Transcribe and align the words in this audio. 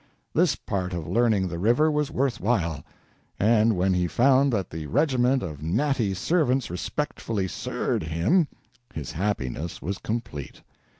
This 0.33 0.55
part 0.55 0.93
of 0.93 1.05
learning 1.07 1.47
the 1.47 1.59
river 1.59 1.91
was 1.91 2.09
worth 2.09 2.41
while; 2.41 2.83
and 3.39 3.75
when 3.77 3.93
he 3.93 4.07
found 4.07 4.51
that 4.51 4.71
the 4.71 4.87
regiment 4.87 5.43
of 5.43 5.61
natty 5.61 6.15
servants 6.15 6.71
respectfully 6.71 7.47
"sir'd" 7.47 8.01
him, 8.01 8.47
his 8.95 9.11
happiness 9.11 9.79
was 9.79 9.99
complete. 9.99 10.63